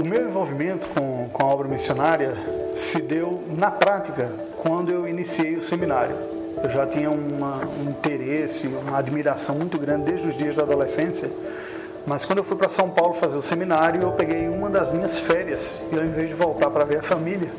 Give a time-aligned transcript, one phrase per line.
[0.00, 2.32] O meu envolvimento com, com a obra missionária
[2.74, 6.16] se deu na prática quando eu iniciei o seminário.
[6.64, 11.30] Eu já tinha uma, um interesse, uma admiração muito grande desde os dias da adolescência,
[12.06, 15.18] mas quando eu fui para São Paulo fazer o seminário, eu peguei uma das minhas
[15.18, 17.52] férias e ao invés de voltar para ver a família,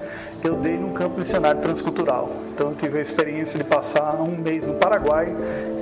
[0.43, 2.31] eu dei num campo missionário transcultural.
[2.55, 5.27] Então eu tive a experiência de passar um mês no Paraguai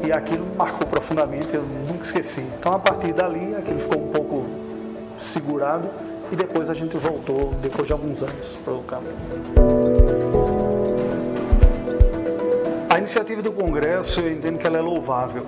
[0.06, 2.42] e aquilo marcou profundamente, eu nunca esqueci.
[2.60, 4.46] Então a partir dali, aquilo ficou um pouco
[5.18, 5.88] segurado
[6.32, 9.10] e depois a gente voltou, depois de alguns anos, para o campo.
[12.90, 15.46] A iniciativa do Congresso, eu entendo que ela é louvável.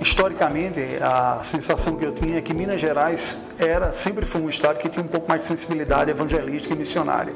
[0.00, 4.78] Historicamente, a sensação que eu tinha é que Minas Gerais era, sempre foi um estado
[4.78, 7.34] que tinha um pouco mais de sensibilidade evangelística e missionária.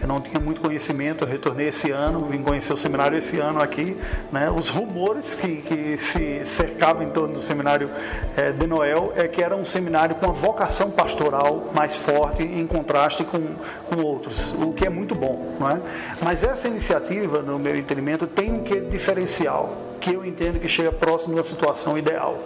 [0.00, 3.60] Eu não tinha muito conhecimento, eu retornei esse ano, vim conhecer o seminário esse ano
[3.60, 3.98] aqui.
[4.32, 4.50] Né?
[4.50, 7.90] Os rumores que, que se cercavam em torno do seminário
[8.36, 12.66] é, de Noel é que era um seminário com uma vocação pastoral mais forte em
[12.66, 13.54] contraste com,
[13.86, 15.56] com outros, o que é muito bom.
[15.58, 15.80] Não é?
[16.22, 20.92] Mas essa iniciativa, no meu entendimento, tem um que diferencial, que eu entendo que chega
[20.92, 22.38] próximo da situação ideal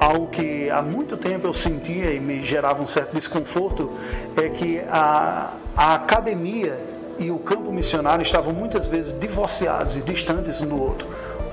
[0.00, 3.92] algo que há muito tempo eu sentia e me gerava um certo desconforto
[4.34, 6.78] é que a, a academia
[7.18, 11.06] e o campo missionário estavam muitas vezes divorciados e distantes um do outro.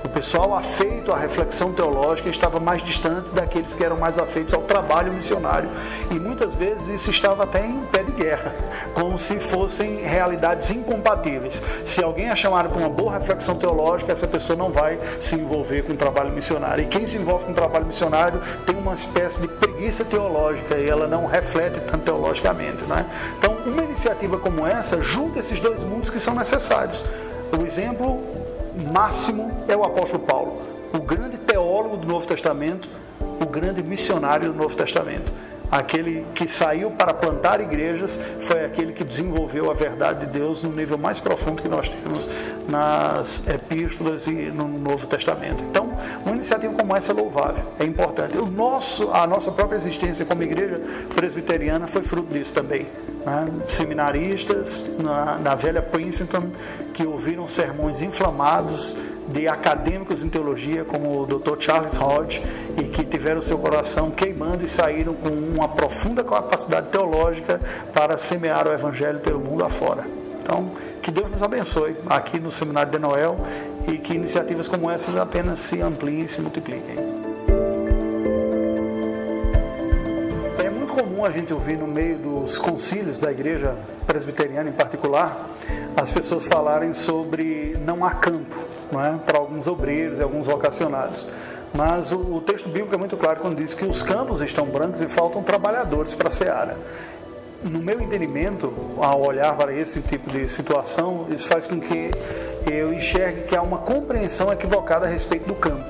[0.04, 4.62] O pessoal afeito à reflexão teológica estava mais distante daqueles que eram mais afeitos ao
[4.62, 5.68] trabalho missionário.
[6.10, 8.54] E muitas vezes isso estava até em pé de guerra,
[8.94, 11.62] como se fossem realidades incompatíveis.
[11.84, 15.82] Se alguém é chamado para uma boa reflexão teológica, essa pessoa não vai se envolver
[15.82, 16.84] com o trabalho missionário.
[16.84, 20.88] E quem se envolve com o trabalho missionário tem uma espécie de preguiça teológica e
[20.88, 22.84] ela não reflete tanto teologicamente.
[22.84, 23.04] Né?
[23.36, 27.04] Então, uma iniciativa como essa junta esses dois mundos que são necessários.
[27.58, 28.22] O exemplo
[28.92, 30.62] máximo é o apóstolo Paulo,
[30.92, 32.88] o grande teólogo do Novo Testamento,
[33.40, 35.32] o grande missionário do Novo Testamento.
[35.70, 40.70] Aquele que saiu para plantar igrejas foi aquele que desenvolveu a verdade de Deus no
[40.72, 42.26] nível mais profundo que nós temos
[42.66, 45.62] nas epístolas e no Novo Testamento.
[45.70, 45.92] Então,
[46.24, 48.38] uma iniciativa como essa é louvável, é importante.
[48.38, 50.80] O nosso, a nossa própria existência como igreja
[51.14, 52.86] presbiteriana foi fruto disso também.
[53.24, 53.48] Né?
[53.68, 56.50] Seminaristas na, na velha Princeton
[56.94, 58.96] que ouviram sermões inflamados
[59.28, 61.60] de acadêmicos em teologia, como o Dr.
[61.60, 62.42] Charles Hodge,
[62.76, 67.60] e que tiveram seu coração queimando e saíram com uma profunda capacidade teológica
[67.92, 70.06] para semear o Evangelho pelo mundo afora.
[70.42, 70.70] Então,
[71.02, 73.38] que Deus nos abençoe aqui no Seminário de Noel
[73.86, 77.17] e que iniciativas como essas apenas se ampliem e se multipliquem.
[81.18, 83.74] Comum a gente ouvir no meio dos concílios da igreja
[84.06, 85.48] presbiteriana em particular,
[85.96, 88.54] as pessoas falarem sobre não há campo
[88.92, 89.18] não é?
[89.26, 91.28] para alguns obreiros e alguns vocacionados.
[91.74, 95.02] Mas o, o, texto bíblico é muito claro quando diz que os campos estão brancos
[95.02, 96.76] e faltam trabalhadores para a seara.
[97.64, 102.12] No meu entendimento, ao olhar para esse tipo de situação, isso faz com que
[102.70, 105.84] eu enxergue que há uma compreensão equivocada a respeito do campo.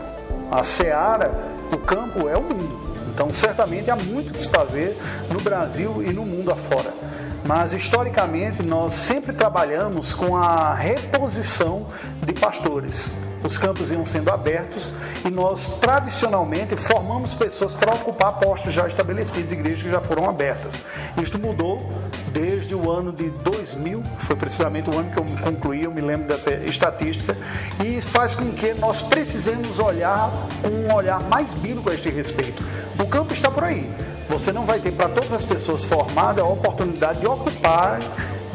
[0.51, 1.31] A seara,
[1.71, 2.88] o campo é o mundo.
[3.19, 4.97] Então, certamente há muito que se fazer
[5.29, 6.95] no Brasil e no mundo afora
[7.45, 11.87] mas historicamente nós sempre trabalhamos com a reposição
[12.25, 13.17] de pastores.
[13.45, 14.93] Os campos iam sendo abertos
[15.25, 20.83] e nós tradicionalmente formamos pessoas para ocupar postos já estabelecidos, igrejas que já foram abertas.
[21.23, 21.93] Isto mudou
[22.33, 26.27] desde o ano de 2000, foi precisamente o ano que eu concluí, eu me lembro
[26.27, 27.37] dessa estatística,
[27.85, 32.63] e faz com que nós precisemos olhar com um olhar mais bíblico a este respeito.
[32.99, 33.89] O campo está por aí.
[34.29, 38.01] Você não vai ter para todas as pessoas formadas a oportunidade de ocupar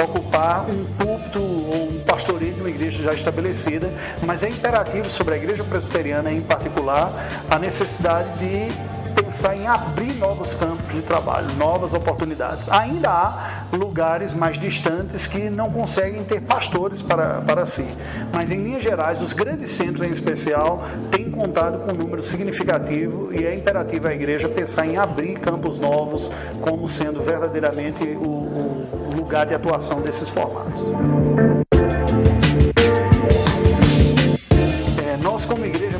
[0.01, 3.93] ocupar um púlpito ou um pastoreio de uma igreja já estabelecida,
[4.25, 7.11] mas é imperativo sobre a igreja presbiteriana em particular
[7.49, 8.71] a necessidade de
[9.33, 12.69] pensar em abrir novos campos de trabalho, novas oportunidades.
[12.69, 17.87] Ainda há lugares mais distantes que não conseguem ter pastores para, para si,
[18.31, 23.33] mas em linhas gerais, os grandes centros em especial têm contado com um número significativo
[23.33, 29.15] e é imperativo a igreja pensar em abrir campos novos como sendo verdadeiramente o, o
[29.15, 31.22] lugar de atuação desses formatos.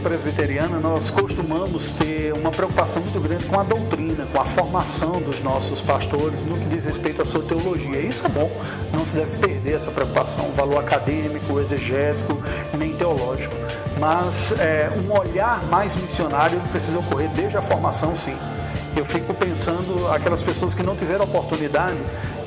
[0.03, 5.41] Presbiteriana, nós costumamos ter uma preocupação muito grande com a doutrina, com a formação dos
[5.41, 7.99] nossos pastores no que diz respeito à sua teologia.
[8.01, 8.51] Isso é bom,
[8.91, 12.37] não se deve perder essa preocupação, valor acadêmico, exegético,
[12.77, 13.55] nem teológico.
[13.97, 18.35] Mas é, um olhar mais missionário precisa ocorrer desde a formação, sim.
[18.95, 21.97] Eu fico pensando aquelas pessoas que não tiveram oportunidade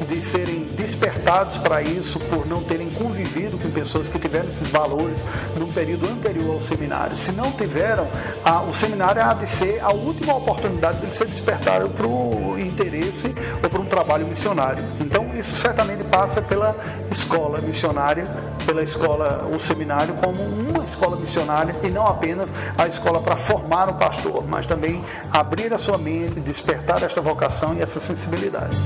[0.08, 5.26] de serem despertados para isso por não terem convivido com pessoas que tiveram esses valores
[5.58, 7.16] num período anterior ao seminário.
[7.16, 8.08] Se não tiveram,
[8.44, 13.34] a, o seminário há de ser a última oportunidade de ser despertado para o interesse
[13.62, 14.82] ou para um trabalho missionário.
[15.00, 16.76] Então, isso certamente passa pela
[17.10, 18.26] escola missionária,
[18.66, 23.88] pela escola, o seminário, como uma escola missionária e não apenas a escola para formar
[23.88, 25.02] um pastor, mas também
[25.32, 28.76] abrir a sua mente, despertar esta vocação e essa sensibilidade.